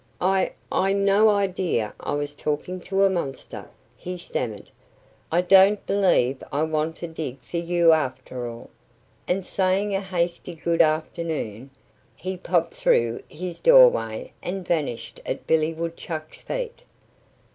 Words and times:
"I 0.19 0.53
I'd 0.71 0.95
no 0.95 1.29
idea 1.29 1.93
I 1.99 2.15
was 2.15 2.33
talking 2.33 2.79
to 2.81 3.03
a 3.05 3.09
monster," 3.11 3.69
he 3.95 4.17
stammered. 4.17 4.71
"I 5.31 5.41
don't 5.41 5.85
believe 5.85 6.41
I 6.51 6.63
want 6.63 6.95
to 6.95 7.07
dig 7.07 7.39
for 7.41 7.57
you, 7.57 7.91
after 7.91 8.49
all." 8.49 8.71
And 9.27 9.45
saying 9.45 9.93
a 9.93 10.01
hasty 10.01 10.55
good 10.55 10.81
afternoon, 10.81 11.69
he 12.15 12.35
popped 12.35 12.73
through 12.73 13.21
his 13.29 13.59
doorway 13.59 14.31
and 14.41 14.65
vanished 14.67 15.19
at 15.23 15.45
Billy 15.45 15.71
Woodchuck's 15.71 16.41
feet. 16.41 16.81